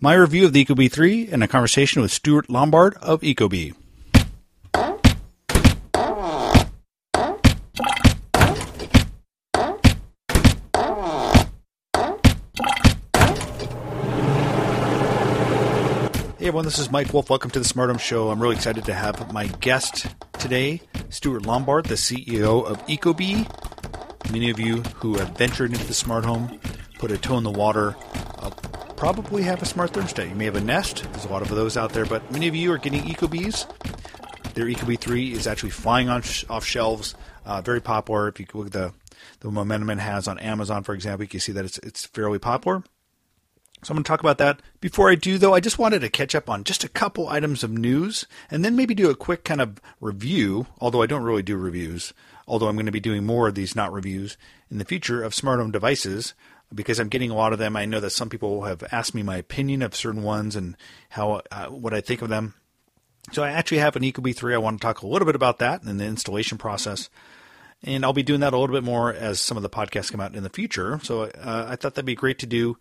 [0.00, 3.74] my review of the Ecobee 3, and a conversation with Stuart Lombard of Ecobee.
[16.38, 17.28] Hey everyone, this is Mike Wolf.
[17.28, 18.30] Welcome to the Smart Home Show.
[18.30, 23.50] I'm really excited to have my guest today, Stuart Lombard, the CEO of Ecobee.
[24.30, 26.60] Many of you who have ventured into the smart home,
[27.00, 27.96] put a toe in the water,
[28.98, 30.28] probably have a smart thermostat.
[30.28, 31.06] You may have a Nest.
[31.12, 33.64] There's a lot of those out there, but many of you are getting Ecobees.
[34.54, 37.14] Their Ecobee 3 is actually flying on sh- off shelves.
[37.46, 38.26] Uh, very popular.
[38.26, 38.92] If you look at the,
[39.38, 42.40] the momentum it has on Amazon, for example, you can see that it's, it's fairly
[42.40, 42.82] popular.
[43.84, 44.60] So I'm going to talk about that.
[44.80, 47.62] Before I do, though, I just wanted to catch up on just a couple items
[47.62, 51.44] of news and then maybe do a quick kind of review, although I don't really
[51.44, 52.12] do reviews,
[52.48, 54.36] although I'm going to be doing more of these not reviews
[54.72, 56.34] in the future of smart home devices
[56.74, 57.76] because I'm getting a lot of them.
[57.76, 60.76] I know that some people have asked me my opinion of certain ones and
[61.10, 62.54] how uh, what I think of them.
[63.32, 64.54] So I actually have an Ecobee 3.
[64.54, 67.10] I want to talk a little bit about that and the installation process.
[67.82, 70.20] And I'll be doing that a little bit more as some of the podcasts come
[70.20, 70.98] out in the future.
[71.02, 72.76] So uh, I thought that'd be great to do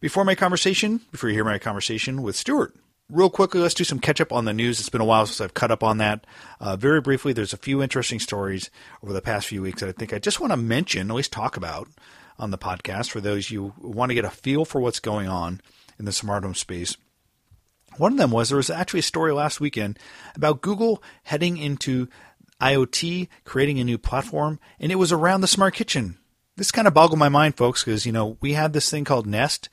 [0.00, 2.74] before my conversation, before you hear my conversation with Stuart.
[3.08, 4.80] Real quickly, let's do some catch up on the news.
[4.80, 6.26] It's been a while since I've cut up on that.
[6.58, 8.68] Uh, very briefly, there's a few interesting stories
[9.00, 11.32] over the past few weeks that I think I just want to mention, at least
[11.32, 11.88] talk about
[12.38, 15.60] on the podcast for those you want to get a feel for what's going on
[15.98, 16.96] in the smart home space.
[17.96, 19.98] One of them was there was actually a story last weekend
[20.34, 22.08] about Google heading into
[22.60, 26.18] IoT, creating a new platform, and it was around the smart kitchen.
[26.56, 29.26] This kind of boggled my mind, folks, because you know we had this thing called
[29.26, 29.68] Nest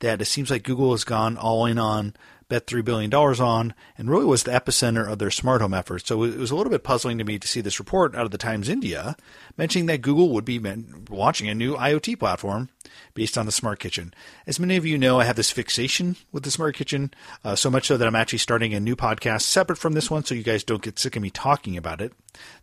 [0.00, 2.14] that it seems like Google has gone all in on,
[2.52, 6.06] bet $3 billion on, and really was the epicenter of their smart home efforts.
[6.06, 8.30] So it was a little bit puzzling to me to see this report out of
[8.30, 9.16] the Times India
[9.56, 10.60] mentioning that Google would be
[11.08, 12.68] launching a new IoT platform
[13.14, 14.12] based on the smart kitchen.
[14.46, 17.70] As many of you know, I have this fixation with the smart kitchen, uh, so
[17.70, 20.42] much so that I'm actually starting a new podcast separate from this one so you
[20.42, 22.12] guys don't get sick of me talking about it,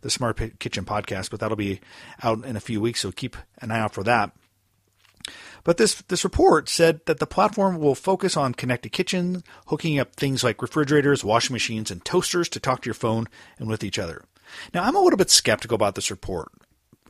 [0.02, 1.80] the Smart Kitchen podcast, but that'll be
[2.22, 4.30] out in a few weeks, so keep an eye out for that.
[5.64, 10.16] But this this report said that the platform will focus on connected kitchens, hooking up
[10.16, 13.26] things like refrigerators, washing machines, and toasters to talk to your phone
[13.58, 14.24] and with each other.
[14.74, 16.48] Now, I'm a little bit skeptical about this report.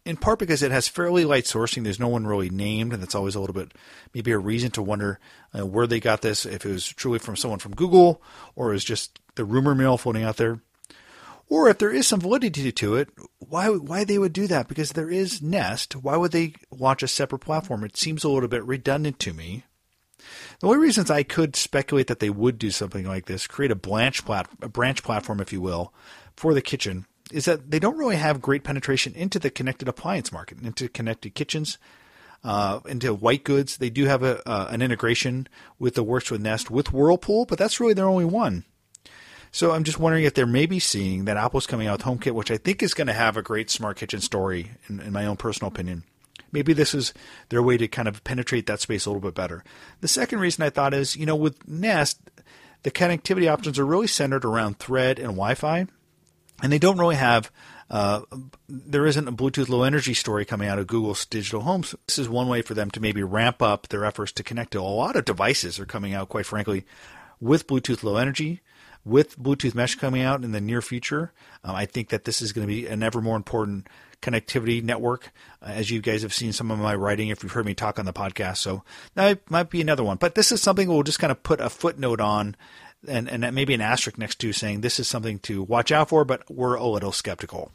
[0.07, 1.85] In part because it has fairly light sourcing.
[1.85, 3.73] There's no one really named, and that's always a little bit
[4.15, 5.21] maybe a reason to wonder
[5.57, 6.47] uh, where they got this.
[6.47, 8.23] If it was truly from someone from Google,
[8.57, 10.61] or is just the rumor mill floating out there.
[11.51, 14.69] Or if there is some validity to it, why why they would do that?
[14.69, 15.97] Because there is Nest.
[15.97, 17.83] Why would they launch a separate platform?
[17.83, 19.65] It seems a little bit redundant to me.
[20.61, 23.77] The only reasons I could speculate that they would do something like this, create a
[23.77, 25.93] branch plat- a branch platform, if you will,
[26.37, 30.31] for the kitchen, is that they don't really have great penetration into the connected appliance
[30.31, 31.79] market, into connected kitchens,
[32.45, 33.79] uh, into white goods.
[33.79, 35.49] They do have a, uh, an integration
[35.81, 38.65] with the Works with Nest with Whirlpool, but that's really their only one.
[39.53, 42.51] So I'm just wondering if they're maybe seeing that Apple's coming out with HomeKit, which
[42.51, 45.37] I think is going to have a great smart kitchen story, in, in my own
[45.37, 46.05] personal opinion.
[46.53, 47.13] Maybe this is
[47.49, 49.65] their way to kind of penetrate that space a little bit better.
[50.01, 52.21] The second reason I thought is, you know, with Nest,
[52.83, 55.87] the connectivity options are really centered around Thread and Wi-Fi,
[56.63, 57.51] and they don't really have.
[57.89, 58.23] Uh,
[58.69, 61.93] there isn't a Bluetooth Low Energy story coming out of Google's digital homes.
[62.07, 64.81] This is one way for them to maybe ramp up their efforts to connect to
[64.81, 66.87] a lot of devices are coming out, quite frankly,
[67.41, 68.61] with Bluetooth Low Energy
[69.05, 71.33] with Bluetooth Mesh coming out in the near future,
[71.65, 73.89] um, I think that this is going to be an ever more important
[74.21, 77.67] connectivity network, uh, as you guys have seen some of my writing if you've heard
[77.67, 78.59] me talk on the podcast.
[78.59, 78.83] So
[79.15, 80.19] that might be another one.
[80.19, 82.57] But this is something we'll just kind of put a footnote on
[83.09, 86.25] and, and maybe an asterisk next to saying this is something to watch out for,
[86.25, 87.73] but we're a little skeptical.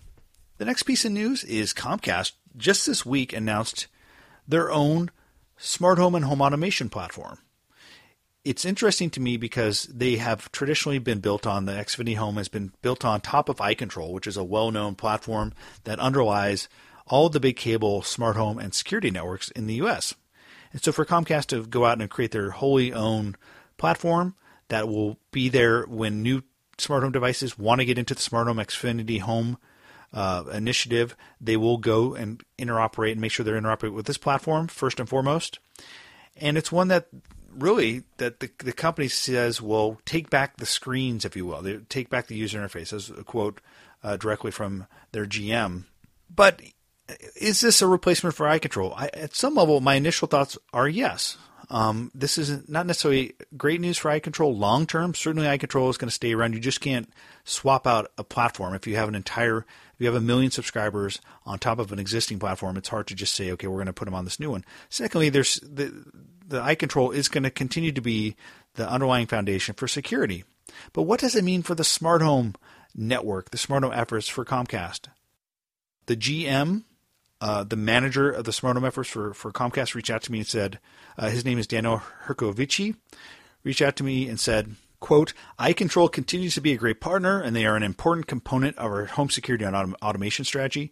[0.58, 3.88] The next piece of news is Comcast just this week announced
[4.48, 5.10] their own
[5.58, 7.40] smart home and home automation platform
[8.46, 12.48] it's interesting to me because they have traditionally been built on the Xfinity Home has
[12.48, 15.52] been built on top of iControl, which is a well-known platform
[15.84, 16.70] that underlies
[17.08, 20.14] all of the big cable, smart home, and security networks in the U.S.
[20.72, 23.36] And so for Comcast to go out and create their wholly owned
[23.78, 24.36] platform
[24.68, 26.44] that will be there when new
[26.78, 29.58] smart home devices want to get into the smart home Xfinity Home
[30.14, 34.68] uh, initiative, they will go and interoperate and make sure they're interoperate with this platform
[34.68, 35.60] first and foremost.
[36.38, 37.08] And it's one that
[37.58, 41.62] really that the, the company says, well, take back the screens, if you will.
[41.62, 43.18] They take back the user interface.
[43.18, 43.62] A quote
[44.04, 45.86] uh, directly from their GM.
[46.34, 46.62] But
[47.36, 48.94] is this a replacement for iControl?
[48.96, 51.38] I, at some level, my initial thoughts are yes.
[51.70, 55.14] Um, this is not necessarily great news for iControl long term.
[55.14, 56.54] Certainly, iControl is going to stay around.
[56.54, 57.10] You just can't
[57.44, 61.20] swap out a platform if you have an entire, if you have a million subscribers
[61.46, 62.78] on top of an existing platform.
[62.78, 64.64] It's hard to just say, okay, we're going to put them on this new one.
[64.90, 66.06] Secondly, there's the
[66.48, 68.36] the iControl is going to continue to be
[68.76, 70.44] the underlying foundation for security.
[70.94, 72.56] But what does it mean for the smart home
[72.94, 75.08] network, the smart home efforts for Comcast?
[76.08, 76.84] The GM
[77.42, 80.40] uh, the manager of the Smart Home efforts for, for Comcast reached out to me
[80.40, 80.80] and said,
[81.18, 82.96] uh, his name is Daniel Herscovici,
[83.64, 87.56] reached out to me and said, quote, iControl continues to be a great partner and
[87.56, 90.92] they are an important component of our home security and autom- automation strategy.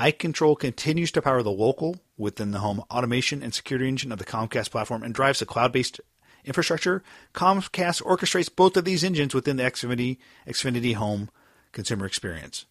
[0.00, 4.24] iControl continues to power the local within the home automation and security engine of the
[4.24, 6.00] Comcast platform and drives the cloud-based
[6.42, 7.02] infrastructure.
[7.34, 10.16] Comcast orchestrates both of these engines within the Xfinity,
[10.46, 11.28] Xfinity Home
[11.72, 12.64] consumer experience.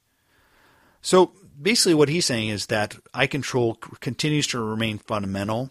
[1.04, 5.70] So basically, what he's saying is that iControl continues to remain fundamental,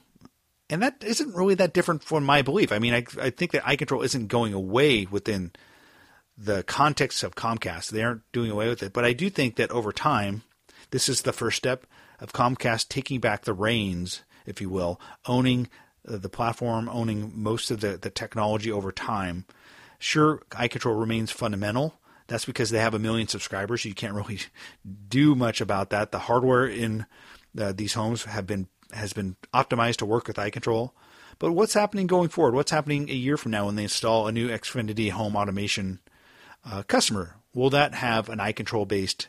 [0.70, 2.70] and that isn't really that different from my belief.
[2.70, 5.50] I mean, I, I think that iControl isn't going away within
[6.36, 7.90] the context of Comcast.
[7.90, 10.42] They aren't doing away with it, but I do think that over time,
[10.90, 11.86] this is the first step
[12.20, 15.68] of Comcast taking back the reins, if you will, owning
[16.04, 19.44] the platform, owning most of the, the technology over time.
[19.98, 21.98] Sure, iControl remains fundamental,
[22.28, 23.84] that's because they have a million subscribers.
[23.84, 24.40] You can't really
[25.08, 26.12] do much about that.
[26.12, 27.06] The hardware in
[27.58, 30.92] uh, these homes have been has been optimized to work with iControl.
[31.38, 32.54] But what's happening going forward?
[32.54, 36.00] What's happening a year from now when they install a new Xfinity home automation
[36.64, 37.36] uh, customer?
[37.54, 39.28] Will that have an iControl based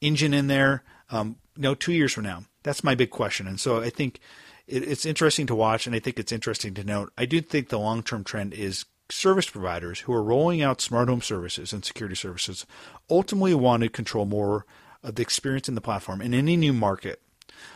[0.00, 0.82] engine in there?
[1.10, 2.44] Um, no, two years from now.
[2.62, 3.46] That's my big question.
[3.46, 4.20] And so I think
[4.66, 7.12] it, it's interesting to watch, and I think it's interesting to note.
[7.16, 11.08] I do think the long term trend is service providers who are rolling out smart
[11.08, 12.66] home services and security services
[13.08, 14.66] ultimately want to control more
[15.02, 17.22] of the experience in the platform in any new market.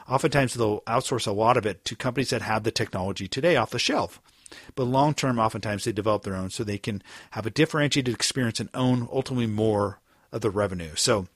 [0.08, 3.70] Oftentimes, they'll outsource a lot of it to companies that have the technology today off
[3.70, 4.20] the shelf.
[4.74, 8.60] But long term, oftentimes they develop their own so they can have a differentiated experience
[8.60, 10.94] and own ultimately more of the revenue.
[10.94, 11.26] So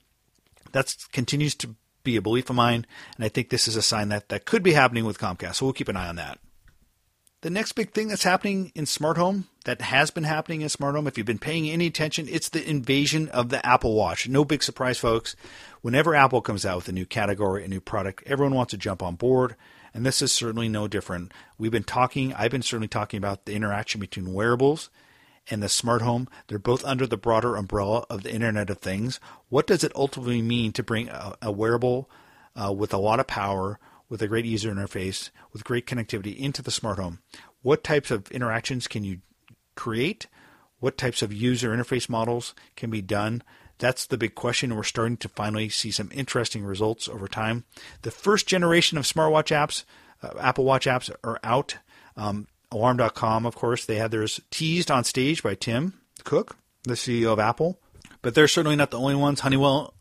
[0.71, 2.85] that continues to be a belief of mine,
[3.15, 5.55] and I think this is a sign that that could be happening with Comcast.
[5.55, 6.39] So we'll keep an eye on that.
[7.41, 10.95] The next big thing that's happening in smart home, that has been happening in smart
[10.95, 14.27] home, if you've been paying any attention, it's the invasion of the Apple Watch.
[14.27, 15.35] No big surprise, folks.
[15.81, 19.03] Whenever Apple comes out with a new category, a new product, everyone wants to jump
[19.03, 19.55] on board.
[19.93, 21.31] And this is certainly no different.
[21.59, 24.89] We've been talking, I've been certainly talking about the interaction between wearables
[25.49, 26.27] and the smart home.
[26.47, 29.19] They're both under the broader umbrella of the Internet of Things.
[29.49, 32.09] What does it ultimately mean to bring a, a wearable
[32.55, 33.79] uh, with a lot of power
[34.09, 37.19] with a great user interface, with great connectivity into the smart home.
[37.61, 39.19] What types of interactions can you
[39.75, 40.27] create?
[40.79, 43.43] What types of user interface models can be done?
[43.79, 44.75] That's the big question.
[44.75, 47.65] We're starting to finally see some interesting results over time.
[48.03, 49.83] The first generation of smartwatch apps,
[50.23, 51.77] uh, Apple Watch apps, are out.
[52.15, 55.93] Um, Alarm.com, of course, they had theirs teased on stage by Tim
[56.23, 57.79] Cook, the CEO of Apple.
[58.21, 59.41] But they're certainly not the only ones.
[59.41, 59.93] Honeywell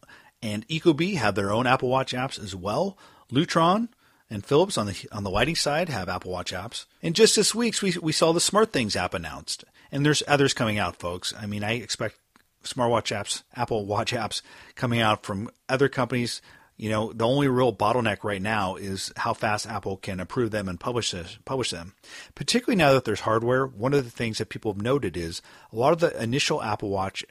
[0.42, 2.98] and Ecobee have their own Apple Watch apps as well.
[3.30, 3.88] Lutron
[4.30, 6.86] and Philips on the on the lighting side have Apple Watch apps.
[7.02, 10.78] And just this week, we we saw the SmartThings app announced, and there's others coming
[10.78, 11.32] out, folks.
[11.38, 12.18] I mean, I expect
[12.64, 14.42] smartwatch apps, Apple Watch apps
[14.74, 16.42] coming out from other companies.
[16.76, 20.68] You know, the only real bottleneck right now is how fast Apple can approve them
[20.68, 21.94] and publish this, publish them.
[22.34, 25.40] Particularly now that there's hardware, one of the things that people have noted is
[25.72, 27.24] a lot of the initial Apple Watch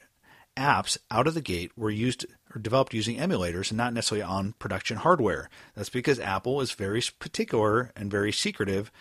[0.58, 2.26] apps out of the gate were used
[2.56, 5.50] or developed using emulators and not necessarily on production hardware.
[5.76, 8.92] That's because Apple is very particular and very secretive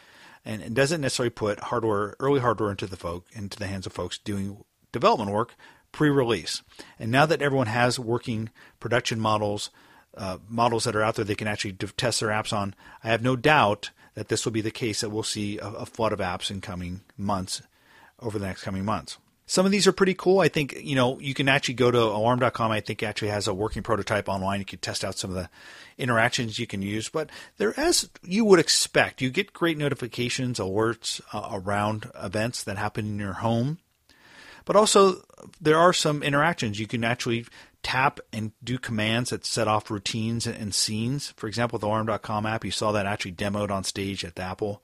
[0.45, 4.19] and doesn't necessarily put hardware, early hardware into the folk, into the hands of folks
[4.19, 5.55] doing development work
[5.91, 6.63] pre-release.
[6.99, 9.71] And now that everyone has working production models,
[10.17, 13.23] uh, models that are out there they can actually test their apps on, I have
[13.23, 16.21] no doubt that this will be the case that we'll see a, a flood of
[16.21, 17.63] apps in coming months
[18.21, 19.19] over the next coming months.
[19.47, 20.41] Some of these are pretty cool.
[20.41, 22.71] I think, you know, you can actually go to alarm.com.
[22.71, 24.61] I think actually has a working prototype online.
[24.61, 25.51] You can test out some of the
[25.99, 27.11] interactions you can use.
[27.11, 27.29] But
[27.59, 33.07] they're as you would expect, you get great notifications, alerts uh, around events that happen
[33.07, 33.79] in your home.
[34.65, 35.23] But also,
[35.61, 36.81] there are some interactions.
[36.81, 37.45] You can actually
[37.85, 41.33] tap and do commands that set off routines and scenes.
[41.37, 44.83] For example, the alarm.com app, you saw that actually demoed on stage at the Apple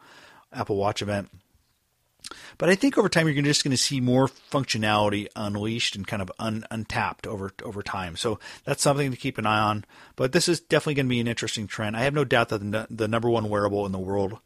[0.53, 1.31] Apple Watch event.
[2.59, 6.23] But I think over time you're just going to see more functionality unleashed and kind
[6.23, 8.17] of un, untapped over over time.
[8.17, 9.85] So that's something to keep an eye on.
[10.15, 11.97] But this is definitely going to be an interesting trend.
[11.97, 14.39] I have no doubt that the, the number one wearable in the world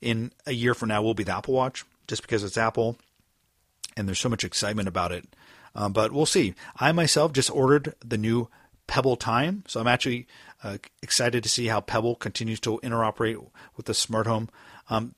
[0.00, 1.84] in a year from now will be the Apple Watch.
[2.06, 2.96] just because it's Apple
[3.96, 5.24] and there's so much excitement about it.
[5.76, 6.54] Um, but we'll see.
[6.78, 8.48] I myself just ordered the new
[8.86, 10.26] Pebble Time, so I'm actually
[10.64, 13.44] uh, excited to see how Pebble continues to interoperate
[13.76, 14.48] with the smart home.
[14.88, 15.14] Um,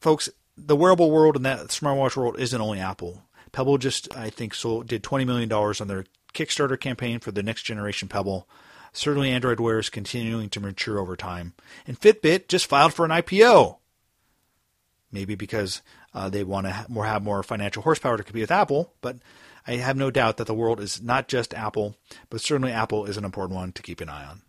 [0.00, 3.22] folks, the wearable world and that smartwatch world isn't only Apple.
[3.52, 7.62] Pebble just, I think, so did $20 million on their Kickstarter campaign for the next
[7.62, 8.48] generation Pebble.
[8.92, 11.52] Certainly, Android Wear is continuing to mature over time.
[11.86, 13.76] And Fitbit just filed for an IPO.
[15.12, 15.82] Maybe because
[16.14, 19.16] uh, they want to ha- more have more financial horsepower to compete with Apple, but
[19.68, 21.94] I have no doubt that the world is not just Apple,
[22.30, 24.40] but certainly Apple is an important one to keep an eye on.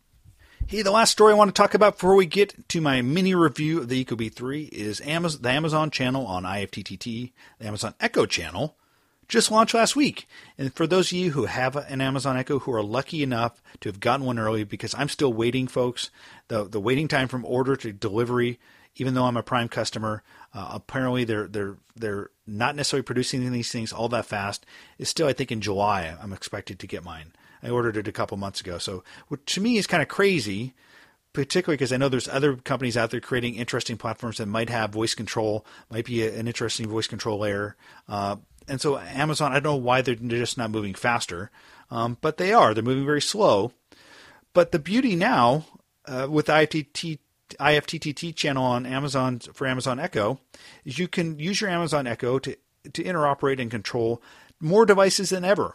[0.65, 3.35] Hey, the last story I want to talk about before we get to my mini
[3.35, 8.25] review of the Ecobee 3 is Amazon, the Amazon channel on IFTTT, the Amazon Echo
[8.25, 8.77] channel,
[9.27, 10.25] just launched last week.
[10.57, 13.89] And for those of you who have an Amazon Echo who are lucky enough to
[13.89, 16.11] have gotten one early, because I'm still waiting, folks,
[16.47, 18.57] the, the waiting time from order to delivery,
[18.95, 20.23] even though I'm a Prime customer,
[20.53, 24.65] uh, apparently they're they're they're not necessarily producing these things all that fast.
[24.97, 27.33] It's still, I think, in July I'm expected to get mine.
[27.61, 30.73] I ordered it a couple months ago, so which to me is kind of crazy
[31.33, 34.89] particularly because I know there's other companies out there creating interesting platforms that might have
[34.91, 37.75] voice control, might be a, an interesting voice control layer.
[38.07, 38.37] Uh,
[38.67, 41.51] and so Amazon, I don't know why they're just not moving faster,
[41.91, 42.73] um, but they are.
[42.73, 43.73] They're moving very slow.
[44.53, 45.65] But the beauty now
[46.05, 47.19] uh, with IFTT,
[47.57, 50.39] IFTTT channel on Amazon for Amazon Echo
[50.85, 52.55] is you can use your Amazon Echo to
[52.93, 54.21] to interoperate and control
[54.59, 55.73] more devices than ever.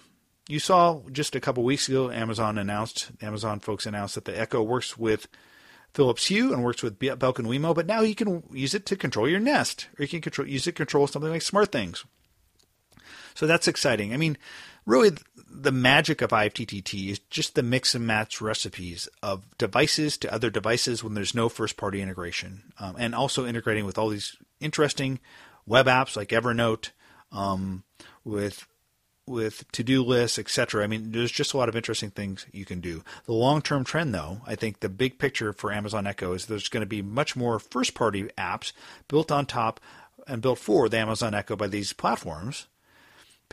[0.49, 4.63] You saw just a couple weeks ago, Amazon announced, Amazon folks announced that the Echo
[4.63, 5.27] works with
[5.95, 9.29] Philips Hue and works with Belkin Wemo, but now you can use it to control
[9.29, 12.05] your Nest, or you can control, use it to control something like SmartThings.
[13.35, 14.13] So that's exciting.
[14.13, 14.37] I mean,
[14.87, 15.13] really,
[15.55, 20.51] the magic of IFTTT is just the mix and match recipes of devices to other
[20.51, 25.21] devices when there's no first party integration, um, and also integrating with all these interesting
[25.67, 26.91] web apps like Evernote,
[27.33, 27.85] um,
[28.25, 28.67] with
[29.27, 30.85] with to-do lists, etc.
[30.85, 33.03] I mean, there's just a lot of interesting things you can do.
[33.25, 36.83] The long-term trend, though, I think the big picture for Amazon Echo is there's going
[36.83, 38.73] to be much more first-party apps
[39.09, 39.81] built on top
[40.27, 42.67] and built for the Amazon Echo by these platforms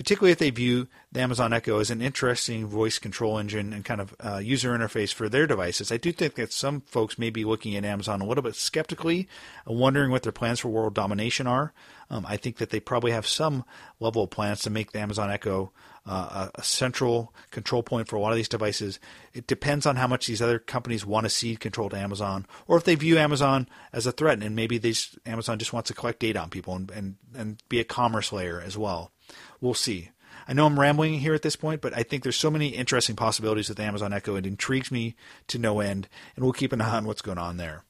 [0.02, 4.02] particularly if they view the Amazon Echo as an interesting voice control engine and kind
[4.02, 5.92] of uh, user interface for their devices.
[5.92, 9.28] I do think that some folks may be looking at Amazon a little bit skeptically,
[9.70, 11.72] uh, wondering what their plans for world domination are.
[12.10, 13.64] Um, I think that they probably have some
[14.00, 15.72] level of plans to make the Amazon Echo
[16.08, 19.00] uh, a, central control point for a lot of these devices.
[19.34, 22.76] It depends on how much these other companies want to cede control to Amazon, or
[22.76, 26.20] if they view Amazon as a threat, and maybe these, Amazon just wants to collect
[26.20, 29.12] data on people and, and, and be a commerce layer as well.
[29.60, 30.10] We'll see.
[30.48, 33.16] I know I'm rambling here at this point, but I think there's so many interesting
[33.16, 34.36] possibilities with Amazon Echo.
[34.36, 35.16] It intrigues me
[35.48, 37.84] to no end, and we'll keep an eye on what's going on there.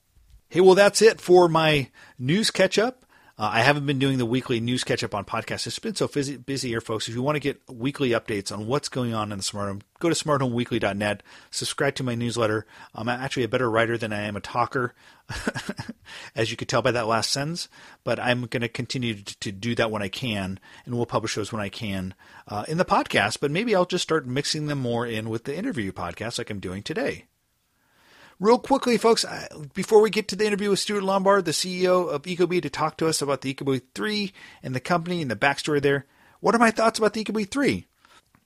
[0.50, 3.06] Hey, well, that's it for my news catch up.
[3.42, 5.66] Uh, I haven't been doing the weekly news catch up on podcasts.
[5.66, 7.10] It's been so busy, busy here, folks.
[7.10, 9.82] If you want to get weekly updates on what's going on in the smart home,
[9.98, 11.24] go to smarthomeweekly.net.
[11.50, 12.68] Subscribe to my newsletter.
[12.94, 14.94] I'm actually a better writer than I am a talker,
[16.36, 17.68] as you could tell by that last sentence.
[18.04, 21.52] But I'm going to continue to do that when I can, and we'll publish those
[21.52, 22.14] when I can
[22.48, 23.40] uh, in the podcast.
[23.42, 26.60] But maybe I'll just start mixing them more in with the interview podcast, like I'm
[26.60, 27.26] doing today.
[28.42, 29.24] Real quickly, folks,
[29.76, 32.98] before we get to the interview with Stuart Lombard, the CEO of Ecobee, to talk
[32.98, 34.34] to us about the Ecobee 3
[34.64, 36.08] and the company and the backstory there,
[36.40, 37.86] what are my thoughts about the Ecobee 3?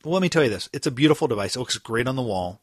[0.04, 0.68] Well, let me tell you this.
[0.74, 1.56] It's a beautiful device.
[1.56, 2.60] It looks great on the wall.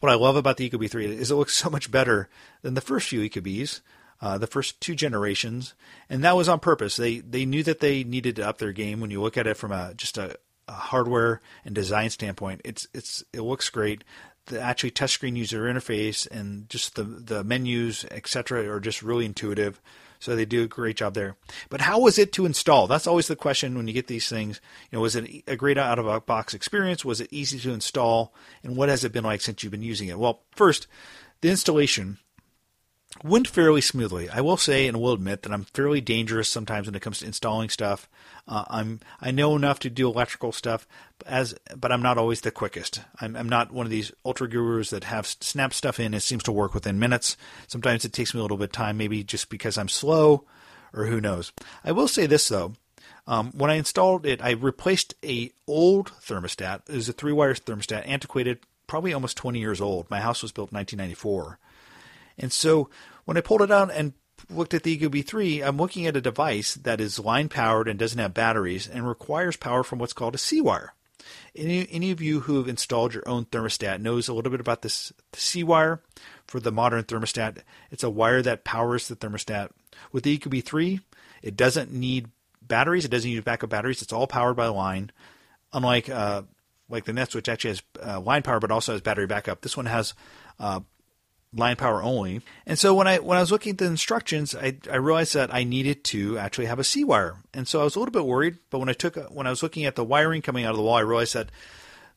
[0.00, 2.28] What I love about the Ecobee 3 is it looks so much better
[2.62, 3.80] than the first few Ecobees,
[4.20, 5.74] uh, the first two generations,
[6.10, 6.96] and that was on purpose.
[6.96, 9.00] They they knew that they needed to up their game.
[9.00, 10.36] When you look at it from a just a,
[10.66, 14.02] a hardware and design standpoint, it's it's it looks great
[14.46, 19.80] the actually touchscreen user interface and just the the menus, etc., are just really intuitive.
[20.18, 21.34] So they do a great job there.
[21.68, 22.86] But how was it to install?
[22.86, 24.60] That's always the question when you get these things.
[24.90, 27.04] You know, was it a great out of box experience?
[27.04, 28.32] Was it easy to install?
[28.62, 30.20] And what has it been like since you've been using it?
[30.20, 30.86] Well, first,
[31.40, 32.18] the installation
[33.22, 34.28] went fairly smoothly.
[34.28, 37.26] I will say and will admit that I'm fairly dangerous sometimes when it comes to
[37.26, 38.08] installing stuff.
[38.48, 40.86] Uh, I'm I know enough to do electrical stuff,
[41.26, 43.00] as but I'm not always the quickest.
[43.20, 46.14] I'm, I'm not one of these ultra gurus that have snap stuff in.
[46.14, 47.36] It seems to work within minutes.
[47.68, 50.44] Sometimes it takes me a little bit of time, maybe just because I'm slow,
[50.92, 51.52] or who knows.
[51.84, 52.72] I will say this though.
[53.24, 56.88] Um, when I installed it, I replaced a old thermostat.
[56.88, 60.10] It was a three wire thermostat, antiquated, probably almost 20 years old.
[60.10, 61.58] My house was built in 1994.
[62.38, 62.88] And so
[63.24, 64.12] when I pulled it out and
[64.50, 67.98] looked at the Ecobee 3, I'm looking at a device that is line powered and
[67.98, 70.94] doesn't have batteries and requires power from what's called a C wire.
[71.54, 74.82] Any, any of you who have installed your own thermostat knows a little bit about
[74.82, 76.02] this C wire
[76.46, 77.58] for the modern thermostat.
[77.90, 79.70] It's a wire that powers the thermostat.
[80.10, 81.00] With the Ecobee 3,
[81.42, 82.28] it doesn't need
[82.60, 83.04] batteries.
[83.04, 84.02] It doesn't use backup batteries.
[84.02, 85.12] It's all powered by line.
[85.72, 86.42] Unlike uh,
[86.88, 89.62] like the Nest, which actually has uh, line power but also has battery backup.
[89.62, 90.14] This one has
[90.60, 90.80] uh,
[91.54, 92.40] line power only.
[92.66, 95.52] And so when I when I was looking at the instructions, I, I realized that
[95.52, 97.36] I needed to actually have a C wire.
[97.52, 98.58] And so I was a little bit worried.
[98.70, 100.82] But when I took when I was looking at the wiring coming out of the
[100.82, 101.50] wall, I realized that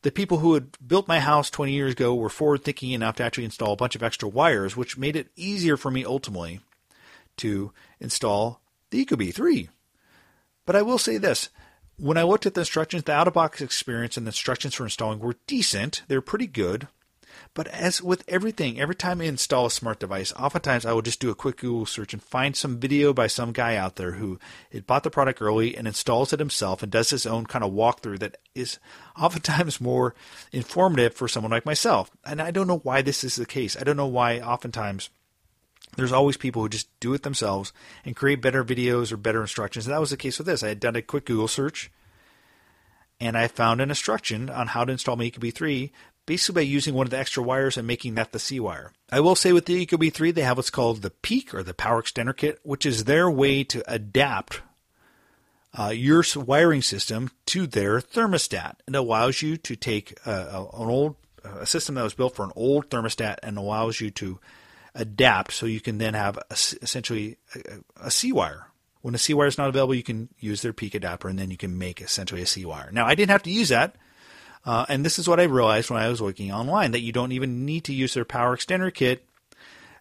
[0.01, 3.23] the people who had built my house 20 years ago were forward thinking enough to
[3.23, 6.59] actually install a bunch of extra wires, which made it easier for me ultimately
[7.37, 8.61] to install
[8.91, 9.67] the Ecobee 3.
[10.65, 11.49] But I will say this
[11.97, 14.83] when I looked at the instructions, the out of box experience and the instructions for
[14.83, 16.03] installing were decent.
[16.07, 16.87] They're pretty good.
[17.53, 21.19] But as with everything, every time I install a smart device, oftentimes I will just
[21.19, 24.39] do a quick Google search and find some video by some guy out there who
[24.71, 27.71] had bought the product early and installs it himself and does his own kind of
[27.71, 28.79] walkthrough that is
[29.19, 30.15] oftentimes more
[30.51, 32.11] informative for someone like myself.
[32.25, 33.77] And I don't know why this is the case.
[33.79, 35.09] I don't know why oftentimes
[35.95, 37.71] there's always people who just do it themselves
[38.03, 39.85] and create better videos or better instructions.
[39.85, 40.63] And that was the case with this.
[40.63, 41.91] I had done a quick Google search
[43.19, 45.91] and I found an instruction on how to install my Ecobee 3
[46.25, 48.91] basically by using one of the extra wires and making that the C wire.
[49.11, 51.73] I will say with the Ecobee 3, they have what's called the peak or the
[51.73, 54.61] Power Extender Kit, which is their way to adapt
[55.77, 58.75] uh, your wiring system to their thermostat.
[58.87, 61.15] It allows you to take an old
[61.45, 64.39] a system that was built for an old thermostat and allows you to
[64.93, 68.67] adapt so you can then have a, essentially a, a C wire.
[69.01, 71.51] When a C wire is not available, you can use their peak adapter and then
[71.51, 72.89] you can make essentially a C wire.
[72.91, 73.95] Now, I didn't have to use that.
[74.65, 77.31] Uh, and this is what I realized when I was looking online that you don't
[77.31, 79.23] even need to use their power extender kit.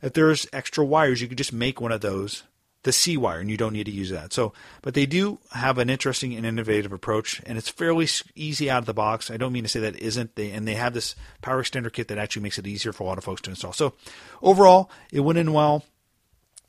[0.00, 2.44] If there's extra wires, you can just make one of those
[2.84, 4.32] the C wire, and you don't need to use that.
[4.32, 4.52] So,
[4.82, 8.86] but they do have an interesting and innovative approach, and it's fairly easy out of
[8.86, 9.30] the box.
[9.30, 10.36] I don't mean to say that isn't.
[10.36, 13.06] They and they have this power extender kit that actually makes it easier for a
[13.06, 13.72] lot of folks to install.
[13.72, 13.94] So,
[14.42, 15.84] overall, it went in well.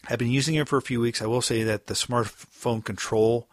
[0.10, 1.22] I've been using it for a few weeks.
[1.22, 3.50] I will say that the smartphone control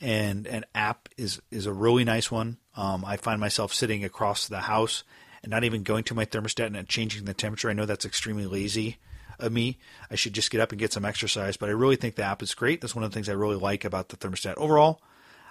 [0.00, 2.56] and an app is is a really nice one.
[2.78, 5.02] Um, I find myself sitting across the house
[5.42, 7.68] and not even going to my thermostat and changing the temperature.
[7.68, 8.98] I know that's extremely lazy
[9.40, 9.78] of me.
[10.12, 11.56] I should just get up and get some exercise.
[11.56, 12.80] But I really think the app is great.
[12.80, 14.54] That's one of the things I really like about the thermostat.
[14.56, 15.02] Overall,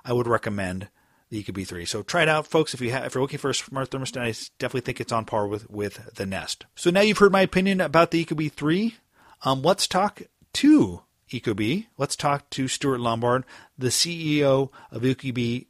[0.06, 0.88] I would recommend
[1.30, 1.84] the Ecobee 3.
[1.84, 2.74] So try it out, folks.
[2.74, 5.26] If you have, if you're looking for a smart thermostat, I definitely think it's on
[5.26, 6.66] par with with the Nest.
[6.76, 8.96] So now you've heard my opinion about the Ecobee 3.
[9.44, 10.22] Um, let's talk
[10.54, 11.88] to Ecobee.
[11.98, 13.44] Let's talk to Stuart Lombard,
[13.78, 15.66] the CEO of Ecobee,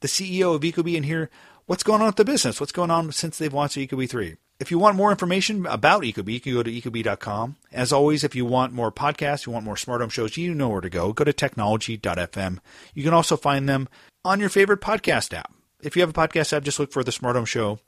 [0.00, 1.30] the CEO of Ecobee, and hear
[1.66, 2.60] what's going on with the business.
[2.60, 4.36] What's going on since they've launched Ecobee 3.
[4.60, 7.56] If you want more information about Ecobee, you can go to ecobee.com.
[7.72, 10.68] As always, if you want more podcasts, you want more smart home shows, you know
[10.68, 11.12] where to go.
[11.12, 12.58] Go to technology.fm.
[12.92, 13.88] You can also find them
[14.24, 15.52] on your favorite podcast app.
[15.80, 17.78] If you have a podcast app, just look for the Smart Home Show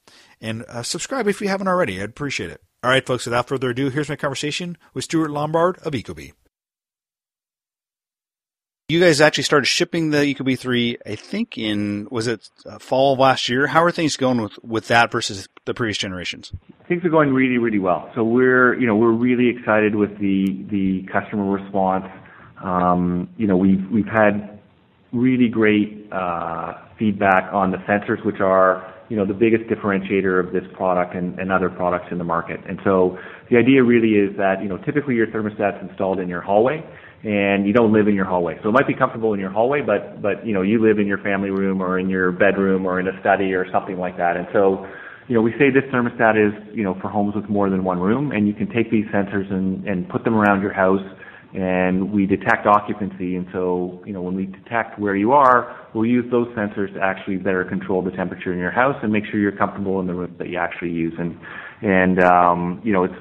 [0.40, 2.01] and uh, subscribe if you haven't already.
[2.01, 2.62] I'd appreciate it.
[2.85, 6.33] All right, folks, without further ado, here's my conversation with Stuart Lombard of Ecobee.
[8.90, 13.12] You guys actually started shipping the Ecobee 3, I think in, was it uh, fall
[13.12, 13.68] of last year?
[13.68, 16.50] How are things going with, with that versus the previous generations?
[16.88, 18.11] Things are going really, really well.
[18.16, 22.07] So we're, you know, we're really excited with the, the customer response.
[22.64, 24.59] Um, you know, we've, we've had
[25.12, 30.53] really great, uh, feedback on the sensors, which are, you know, the biggest differentiator of
[30.53, 32.59] this product and, and other products in the market.
[32.68, 36.40] And so the idea really is that, you know, typically your thermostat's installed in your
[36.40, 36.83] hallway
[37.22, 38.59] and you don't live in your hallway.
[38.62, 41.06] So it might be comfortable in your hallway, but but you know you live in
[41.06, 44.37] your family room or in your bedroom or in a study or something like that.
[44.37, 44.87] And so
[45.28, 47.98] you know we say this thermostat is you know for homes with more than one
[47.98, 51.04] room, and you can take these sensors and and put them around your house.
[51.52, 56.06] And we detect occupancy, and so you know when we detect where you are, we'll
[56.06, 59.40] use those sensors to actually better control the temperature in your house and make sure
[59.40, 61.12] you're comfortable in the room that you actually use.
[61.18, 61.37] And
[61.83, 63.14] and um, you know it's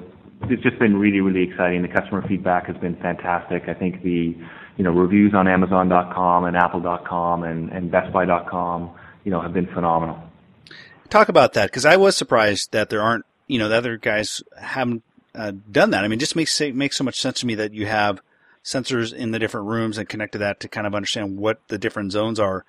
[0.44, 1.82] it's just been really, really exciting.
[1.82, 3.64] The customer feedback has been fantastic.
[3.68, 4.36] I think the
[4.78, 8.92] you know reviews on Amazon.com and Apple.com and, and BestBuy.com
[9.24, 10.20] you know have been phenomenal.
[11.10, 14.42] Talk about that because I was surprised that there aren't you know the other guys
[14.58, 15.04] haven't
[15.36, 16.04] uh, done that.
[16.04, 18.22] I mean, it just makes makes so much sense to me that you have
[18.64, 21.78] sensors in the different rooms and connect to that to kind of understand what the
[21.78, 22.66] different zones are.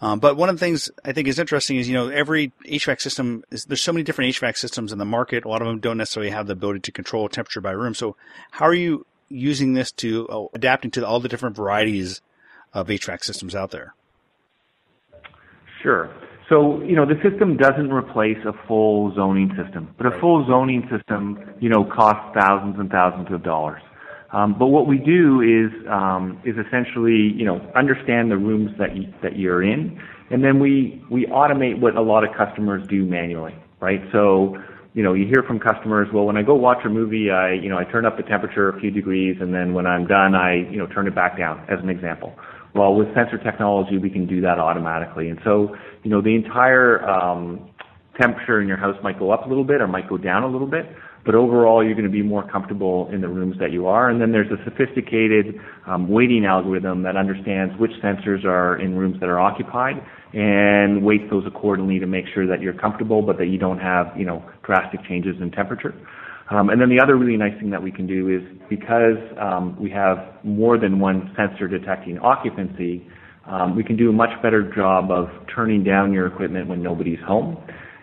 [0.00, 3.00] Um, but one of the things I think is interesting is, you know, every HVAC
[3.00, 5.44] system is, there's so many different HVAC systems in the market.
[5.44, 7.94] A lot of them don't necessarily have the ability to control temperature by room.
[7.94, 8.14] So
[8.50, 12.20] how are you using this to uh, adapting to all the different varieties
[12.74, 13.94] of HVAC systems out there?
[15.82, 16.10] Sure.
[16.48, 20.88] So, you know, the system doesn't replace a full zoning system, but a full zoning
[20.90, 23.82] system, you know, costs thousands and thousands of dollars.
[24.32, 28.96] Um, but what we do is um, is essentially you know understand the rooms that
[28.96, 33.04] you, that you're in, and then we we automate what a lot of customers do
[33.04, 34.00] manually, right?
[34.12, 34.56] So
[34.94, 37.68] you know you hear from customers, well, when I go watch a movie, I you
[37.68, 40.54] know I turn up the temperature a few degrees, and then when I'm done, I
[40.54, 42.34] you know turn it back down, as an example.
[42.76, 45.30] Well, with sensor technology, we can do that automatically.
[45.30, 47.70] And so, you know, the entire um,
[48.20, 50.46] temperature in your house might go up a little bit or might go down a
[50.46, 50.84] little bit,
[51.34, 54.08] overall you're going to be more comfortable in the rooms that you are.
[54.08, 59.18] And then there's a sophisticated um, weighting algorithm that understands which sensors are in rooms
[59.20, 59.96] that are occupied
[60.32, 64.06] and weights those accordingly to make sure that you're comfortable, but that you don't have,
[64.16, 65.94] you know, drastic changes in temperature.
[66.50, 69.76] Um, and then the other really nice thing that we can do is because um,
[69.80, 73.06] we have more than one sensor detecting occupancy,
[73.76, 77.56] we can do a much better job of turning down your equipment when nobody's home.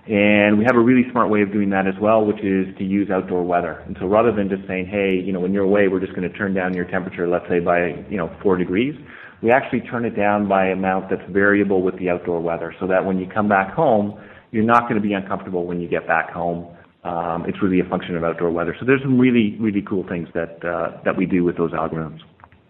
[0.06, 2.84] And we have a really smart way of doing that as well, which is to
[2.84, 3.82] use outdoor weather.
[3.88, 6.30] And so rather than just saying, hey, you know, when you're away, we're just going
[6.30, 8.96] to turn down your temperature, let's say by, you know, four degrees,
[9.42, 13.06] we actually turn it down by amount that's variable with the outdoor weather so that
[13.06, 14.20] when you come back home,
[14.52, 16.68] you're not going to be uncomfortable when you get back home
[17.04, 18.76] um, it's really a function of outdoor weather.
[18.80, 22.22] So there's some really, really cool things that uh, that we do with those algorithms.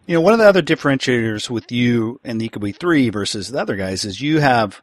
[0.07, 3.59] You know, one of the other differentiators with you and the Ecobee 3 versus the
[3.59, 4.81] other guys is you have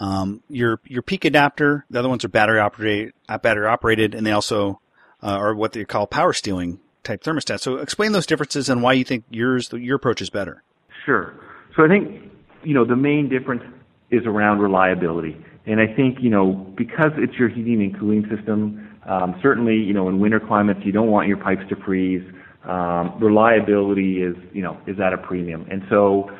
[0.00, 1.84] um, your your peak adapter.
[1.90, 4.80] The other ones are battery operated, uh, battery operated, and they also
[5.22, 7.60] uh, are what they call power stealing type thermostats.
[7.60, 10.62] So explain those differences and why you think yours your approach is better.
[11.04, 11.34] Sure.
[11.76, 12.30] So I think
[12.62, 13.62] you know the main difference
[14.10, 15.36] is around reliability.
[15.66, 19.94] And I think, you know, because it's your heating and cooling system, um, certainly, you
[19.94, 22.22] know, in winter climates, you don't want your pipes to freeze.
[22.64, 25.66] Um, reliability is, you know, is at a premium.
[25.70, 26.30] And so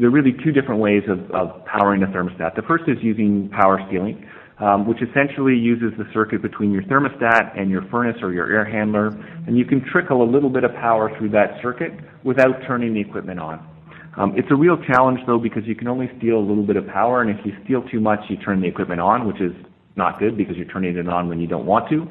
[0.00, 2.56] there are really two different ways of, of powering a thermostat.
[2.56, 4.26] The first is using power stealing,
[4.58, 8.64] um, which essentially uses the circuit between your thermostat and your furnace or your air
[8.64, 9.08] handler,
[9.46, 11.92] and you can trickle a little bit of power through that circuit
[12.24, 13.66] without turning the equipment on.
[14.16, 16.86] Um, it's a real challenge though because you can only steal a little bit of
[16.88, 19.52] power, and if you steal too much, you turn the equipment on, which is
[19.96, 22.06] not good because you're turning it on when you don't want to.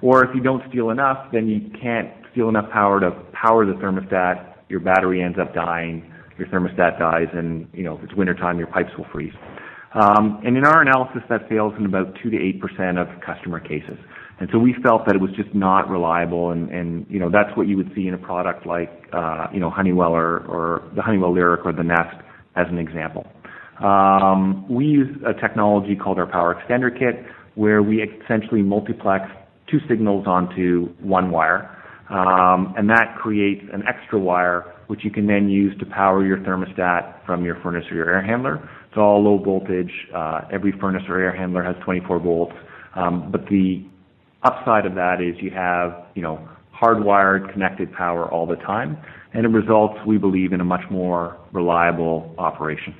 [0.00, 3.72] Or if you don't steal enough, then you can't steal enough power to power the
[3.72, 4.54] thermostat.
[4.68, 8.68] Your battery ends up dying, your thermostat dies, and you know if it's wintertime, your
[8.68, 9.34] pipes will freeze.
[9.94, 13.60] Um, and in our analysis, that fails in about two to eight percent of customer
[13.60, 13.98] cases.
[14.40, 17.56] And so we felt that it was just not reliable, and, and you know that's
[17.56, 21.02] what you would see in a product like uh, you know Honeywell or, or the
[21.02, 22.16] Honeywell Lyric or the Nest
[22.56, 23.26] as an example.
[23.82, 29.26] Um, we use a technology called our Power Extender Kit, where we essentially multiplex
[29.70, 31.70] two signals onto one wire,
[32.10, 36.36] um, and that creates an extra wire which you can then use to power your
[36.36, 38.56] thermostat from your furnace or your air handler.
[38.88, 39.90] It's all low voltage.
[40.14, 42.52] Uh, every furnace or air handler has 24 volts,
[42.94, 43.82] um, but the
[44.42, 48.98] Upside of that is you have, you know, hardwired connected power all the time,
[49.32, 52.92] and it results, we believe, in a much more reliable operation.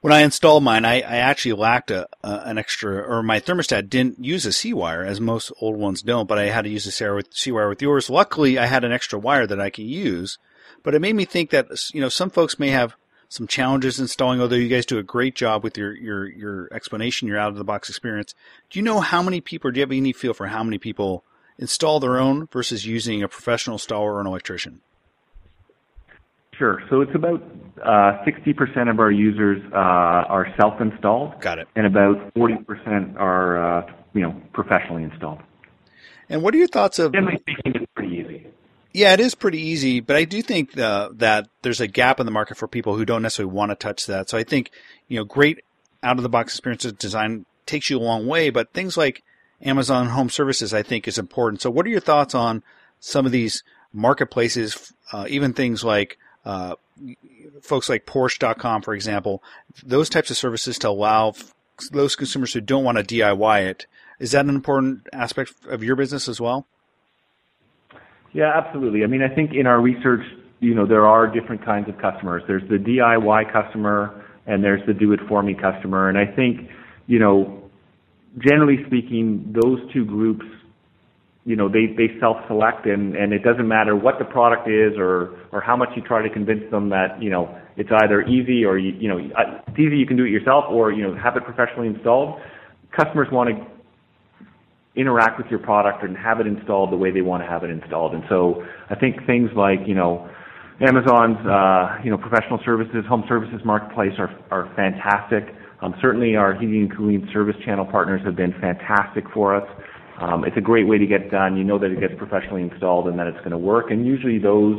[0.00, 4.46] When I installed mine, I, actually lacked a, an extra, or my thermostat didn't use
[4.46, 7.50] a C wire, as most old ones don't, but I had to use a C
[7.50, 8.08] wire with yours.
[8.08, 10.38] Luckily, I had an extra wire that I could use,
[10.86, 12.94] but it made me think that, you know, some folks may have
[13.28, 17.26] some challenges installing, although you guys do a great job with your, your, your explanation,
[17.26, 18.36] your out of the box experience.
[18.70, 21.24] Do you know how many people, do you have any feel for how many people
[21.58, 24.80] install their own versus using a professional installer or an electrician?
[26.56, 26.80] Sure.
[26.88, 27.42] So it's about
[27.82, 31.40] uh, 60% of our users uh, are self-installed.
[31.40, 31.66] Got it.
[31.74, 35.40] And about 40% are, uh, you know, professionally installed.
[36.28, 37.12] And what are your thoughts of?
[37.12, 38.46] Generally speaking, it's pretty easy.
[38.96, 42.24] Yeah, it is pretty easy, but I do think uh, that there's a gap in
[42.24, 44.30] the market for people who don't necessarily want to touch that.
[44.30, 44.70] So I think,
[45.06, 45.62] you know, great
[46.02, 49.22] out of the box experience design takes you a long way, but things like
[49.60, 51.60] Amazon Home Services, I think, is important.
[51.60, 52.62] So what are your thoughts on
[52.98, 56.76] some of these marketplaces, uh, even things like uh,
[57.60, 59.42] folks like Porch.com, for example,
[59.84, 61.34] those types of services to allow
[61.90, 63.86] those consumers who don't want to DIY it.
[64.20, 66.66] Is that an important aspect of your business as well?
[68.36, 69.02] Yeah, absolutely.
[69.02, 70.20] I mean, I think in our research,
[70.60, 72.42] you know, there are different kinds of customers.
[72.46, 76.10] There's the DIY customer and there's the do it for me customer.
[76.10, 76.68] And I think,
[77.06, 77.62] you know,
[78.38, 80.44] generally speaking, those two groups,
[81.46, 85.34] you know, they, they self-select and, and it doesn't matter what the product is or,
[85.50, 88.76] or how much you try to convince them that, you know, it's either easy or,
[88.76, 91.44] you, you know, it's easy you can do it yourself or, you know, have it
[91.44, 92.38] professionally installed.
[92.94, 93.75] Customers want to
[94.96, 97.70] interact with your product and have it installed the way they want to have it
[97.70, 98.14] installed.
[98.14, 100.28] And so I think things like, you know,
[100.80, 105.54] Amazon's, uh, you know, professional services, home services marketplace are, are fantastic.
[105.82, 109.68] Um, certainly our heating and cooling service channel partners have been fantastic for us.
[110.20, 111.56] Um, it's a great way to get done.
[111.56, 113.90] You know that it gets professionally installed and that it's going to work.
[113.90, 114.76] And usually those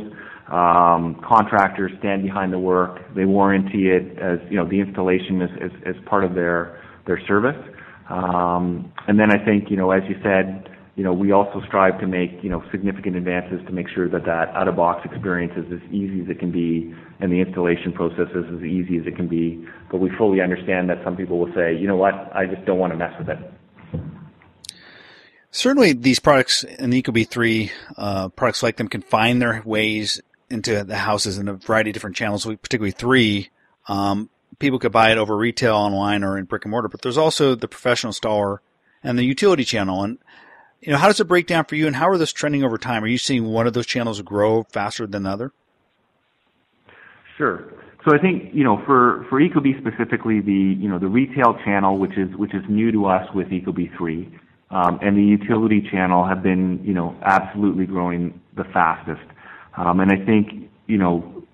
[0.50, 2.98] um, contractors stand behind the work.
[3.14, 7.56] They warranty it as you know the installation is, as part of their their service.
[8.08, 12.00] Um, and then I think, you know, as you said, you know, we also strive
[12.00, 15.92] to make, you know, significant advances to make sure that that out-of-box experience is as
[15.92, 19.28] easy as it can be and the installation process is as easy as it can
[19.28, 19.64] be.
[19.90, 22.78] But we fully understand that some people will say, you know what, I just don't
[22.78, 23.38] want to mess with it.
[25.50, 30.20] Certainly, these products in the Ecobee 3, uh, products like them can find their ways
[30.50, 33.50] into the houses in a variety of different channels, particularly 3.
[34.58, 37.54] People could buy it over retail, online, or in brick and mortar, but there's also
[37.54, 38.60] the professional store
[39.02, 40.02] and the utility channel.
[40.02, 40.18] And
[40.80, 42.78] you know, how does it break down for you, and how are those trending over
[42.78, 43.04] time?
[43.04, 45.52] Are you seeing one of those channels grow faster than the other?
[47.36, 47.72] Sure.
[48.04, 51.98] So I think you know for for Ecobee specifically, the you know the retail channel,
[51.98, 54.32] which is which is new to us with Ecobee three,
[54.70, 59.26] um, and the utility channel have been you know absolutely growing the fastest.
[59.76, 61.44] Um, and I think you know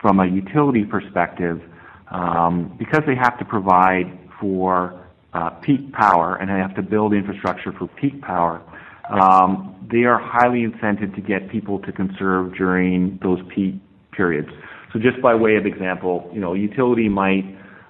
[0.00, 1.60] from a utility perspective,
[2.10, 7.12] um, because they have to provide for uh, peak power and they have to build
[7.12, 8.62] infrastructure for peak power,
[9.10, 13.74] um, they are highly incented to get people to conserve during those peak
[14.12, 14.48] periods.
[14.92, 17.44] So just by way of example, you know, a utility might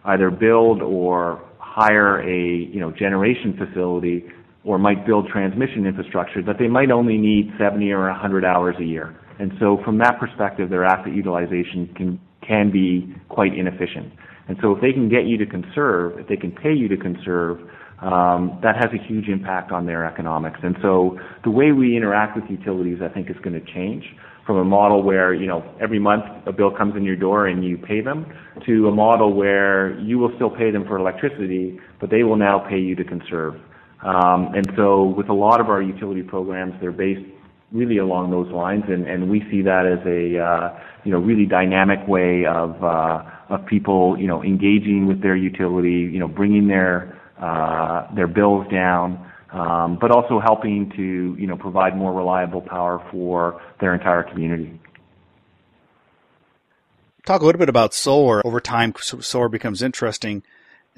[0.04, 2.38] either build or hire a,
[2.72, 4.24] you know, generation facility
[4.64, 8.84] or might build transmission infrastructure that they might only need 70 or 100 hours a
[8.84, 9.16] year.
[9.38, 14.12] And so from that perspective, their asset utilization can, can be quite inefficient.
[14.48, 16.96] And so if they can get you to conserve, if they can pay you to
[16.96, 17.58] conserve,
[18.00, 20.60] um, that has a huge impact on their economics.
[20.62, 24.04] And so the way we interact with utilities, I think, is going to change
[24.46, 27.62] from a model where you know every month a bill comes in your door and
[27.62, 28.24] you pay them
[28.64, 32.58] to a model where you will still pay them for electricity, but they will now
[32.58, 33.54] pay you to conserve.
[34.02, 37.26] Um, and so with a lot of our utility programs, they're based
[37.72, 42.06] really along those lines, and, we see that as a uh, you know really dynamic
[42.08, 48.12] way of uh, people, you know, engaging with their utility, you know, bringing their uh,
[48.14, 53.60] their bills down, um, but also helping to, you know, provide more reliable power for
[53.80, 54.80] their entire community.
[57.24, 58.44] Talk a little bit about solar.
[58.46, 60.42] Over time, solar becomes interesting.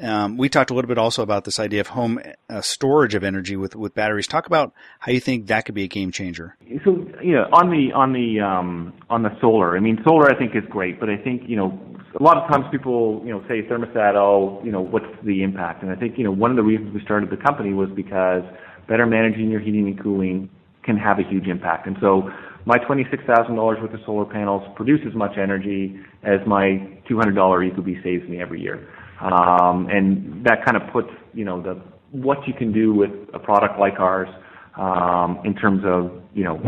[0.02, 3.22] Um, we talked a little bit also about this idea of home uh, storage of
[3.22, 4.26] energy with, with batteries.
[4.26, 6.56] Talk about how you think that could be a game changer.
[6.84, 10.38] So, you know, on the on the um, on the solar, I mean, solar I
[10.38, 11.78] think is great, but I think you know
[12.18, 15.82] a lot of times people, you know, say thermostat, oh, you know, what's the impact?
[15.82, 18.42] And I think, you know, one of the reasons we started the company was because
[18.88, 20.50] better managing your heating and cooling
[20.82, 21.86] can have a huge impact.
[21.86, 22.28] And so
[22.66, 28.28] my $26,000 worth of solar panels produce as much energy as my $200 Ecobee saves
[28.28, 28.88] me every year.
[29.20, 31.80] Um, and that kind of puts, you know, the
[32.12, 34.28] what you can do with a product like ours
[34.76, 36.58] um, in terms of, you know,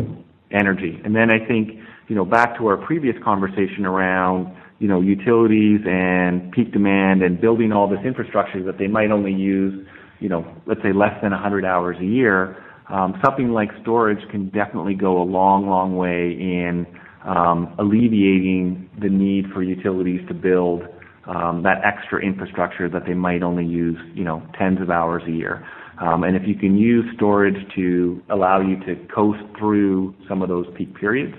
[0.53, 1.01] energy.
[1.05, 1.71] And then I think,
[2.09, 7.41] you know, back to our previous conversation around you know, utilities and peak demand and
[7.41, 9.87] building all this infrastructure that they might only use,
[10.19, 14.49] you know, let's say less than 100 hours a year, um, something like storage can
[14.49, 16.85] definitely go a long, long way in
[17.25, 20.83] um, alleviating the need for utilities to build
[21.26, 25.30] um, that extra infrastructure that they might only use, you know, tens of hours a
[25.30, 25.66] year.
[26.00, 30.48] Um, and if you can use storage to allow you to coast through some of
[30.48, 31.37] those peak periods,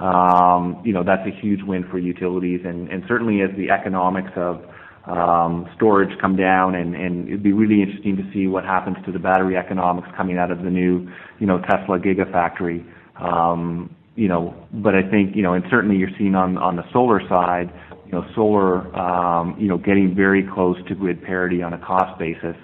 [0.00, 2.60] um, you know, that's a huge win for utilities.
[2.64, 4.62] And, and certainly as the economics of
[5.06, 9.12] um, storage come down, and, and it'd be really interesting to see what happens to
[9.12, 12.84] the battery economics coming out of the new, you know, Tesla Gigafactory.
[13.20, 16.84] Um, you know, but I think, you know, and certainly you're seeing on, on the
[16.92, 17.70] solar side,
[18.06, 22.18] you know, solar, um, you know, getting very close to grid parity on a cost
[22.18, 22.56] basis.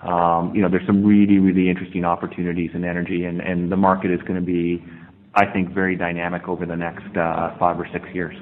[0.00, 4.10] Um, you know, there's some really, really interesting opportunities in energy, and, and the market
[4.10, 4.82] is to be,
[5.34, 8.36] I think, very dynamic over the next uh, five or six years.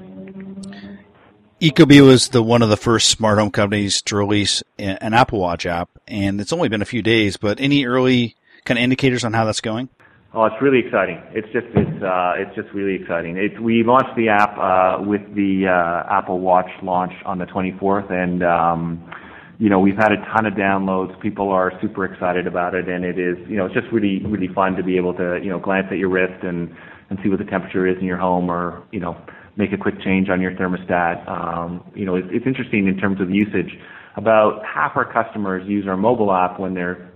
[1.60, 5.66] Ecobee was the one of the first smart home companies to release an Apple Watch
[5.66, 7.36] app, and it's only been a few days.
[7.36, 9.88] But any early kind of indicators on how that's going?
[10.34, 11.22] Oh, it's really exciting.
[11.32, 13.38] It's just it's uh, it's just really exciting.
[13.38, 18.12] It, we launched the app uh, with the uh, Apple Watch launch on the 24th,
[18.12, 19.10] and um,
[19.58, 21.18] you know, we've had a ton of downloads.
[21.22, 24.52] People are super excited about it, and it is, you know, it's just really, really
[24.54, 26.76] fun to be able to, you know, glance at your wrist and
[27.08, 29.16] and see what the temperature is in your home, or you know,
[29.56, 31.26] make a quick change on your thermostat.
[31.26, 33.78] Um, you know, it's, it's interesting in terms of usage.
[34.16, 37.10] About half our customers use our mobile app when they're,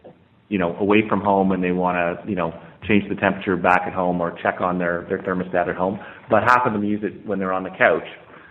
[0.48, 2.54] you know, away from home and they want to, you know,
[2.86, 5.98] change the temperature back at home or check on their their thermostat at home.
[6.30, 8.06] But half of them use it when they're on the couch.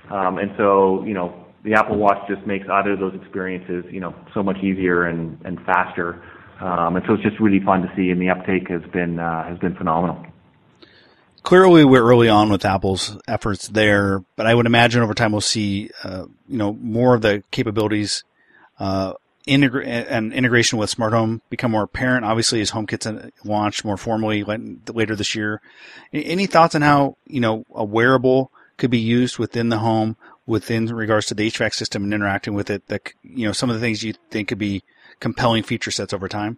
[0.09, 3.99] Um, and so, you know, the Apple Watch just makes either of those experiences, you
[3.99, 6.21] know, so much easier and, and faster.
[6.59, 9.47] Um, and so it's just really fun to see, and the uptake has been uh,
[9.47, 10.23] has been phenomenal.
[11.43, 15.41] Clearly, we're early on with Apple's efforts there, but I would imagine over time we'll
[15.41, 18.23] see, uh, you know, more of the capabilities
[18.79, 19.13] uh,
[19.47, 22.25] and integration with smart home become more apparent?
[22.25, 25.61] Obviously, as HomeKit's launched more formally later this year.
[26.13, 30.87] Any thoughts on how you know a wearable could be used within the home, within
[30.87, 32.87] regards to the HVAC system and interacting with it?
[32.87, 34.83] That you know some of the things you think could be
[35.19, 36.57] compelling feature sets over time.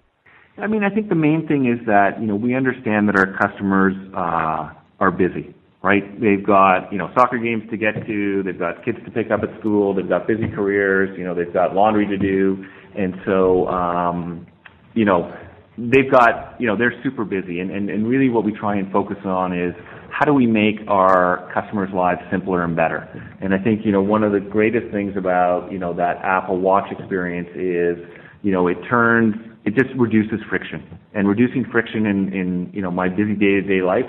[0.57, 3.37] I mean, I think the main thing is that you know we understand that our
[3.37, 6.03] customers uh, are busy right?
[6.19, 9.41] They've got, you know, soccer games to get to, they've got kids to pick up
[9.43, 12.63] at school, they've got busy careers, you know, they've got laundry to do.
[12.97, 14.47] And so, um,
[14.93, 15.35] you know,
[15.77, 17.59] they've got, you know, they're super busy.
[17.59, 19.75] And, and, and really what we try and focus on is
[20.09, 23.09] how do we make our customers' lives simpler and better?
[23.41, 26.59] And I think, you know, one of the greatest things about, you know, that Apple
[26.59, 27.97] Watch experience is,
[28.41, 30.97] you know, it turns, it just reduces friction.
[31.13, 34.05] And reducing friction in, in you know, my busy day-to-day life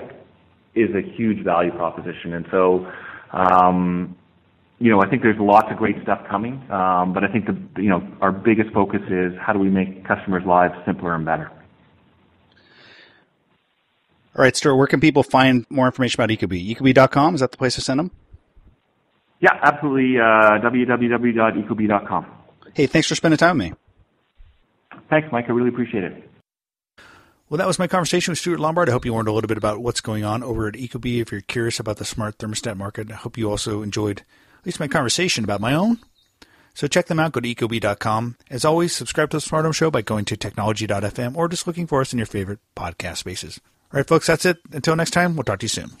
[0.75, 2.33] is a huge value proposition.
[2.33, 2.91] And so,
[3.31, 4.15] um,
[4.79, 7.81] you know, I think there's lots of great stuff coming, um, but I think the
[7.81, 11.49] you know our biggest focus is how do we make customers' lives simpler and better.
[14.35, 16.75] All right, Stuart, where can people find more information about Ecobee?
[16.75, 18.11] Ecobee.com, is that the place to send them?
[19.39, 20.19] Yeah, absolutely.
[20.19, 22.25] Uh, www.ecobee.com.
[22.73, 23.73] Hey, thanks for spending time with me.
[25.09, 25.45] Thanks, Mike.
[25.47, 26.29] I really appreciate it.
[27.49, 28.89] Well, that was my conversation with Stuart Lombard.
[28.89, 31.21] I hope you learned a little bit about what's going on over at Ecobee.
[31.21, 34.21] If you're curious about the smart thermostat market, I hope you also enjoyed
[34.59, 35.99] at least my conversation about my own.
[36.73, 37.33] So check them out.
[37.33, 38.37] Go to ecobee.com.
[38.49, 41.85] As always, subscribe to the Smart Home Show by going to technology.fm or just looking
[41.85, 43.61] for us in your favorite podcast spaces.
[43.93, 44.57] All right, folks, that's it.
[44.71, 45.91] Until next time, we'll talk to you soon.